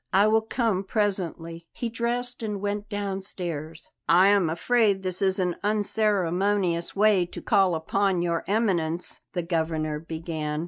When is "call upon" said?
7.39-8.23